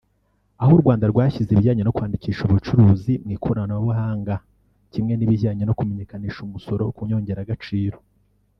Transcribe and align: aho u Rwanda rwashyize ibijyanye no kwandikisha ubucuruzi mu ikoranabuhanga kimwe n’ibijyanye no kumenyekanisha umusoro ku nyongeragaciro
aho 0.61 0.71
u 0.77 0.81
Rwanda 0.81 1.05
rwashyize 1.11 1.49
ibijyanye 1.53 1.83
no 1.83 1.93
kwandikisha 1.95 2.41
ubucuruzi 2.43 3.13
mu 3.23 3.31
ikoranabuhanga 3.37 4.33
kimwe 4.91 5.13
n’ibijyanye 5.15 5.63
no 5.65 5.75
kumenyekanisha 5.77 6.39
umusoro 6.47 6.83
ku 6.95 7.01
nyongeragaciro 7.09 7.97